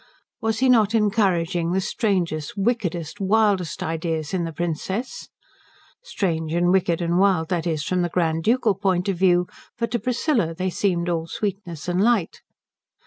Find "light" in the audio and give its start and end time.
12.03-12.41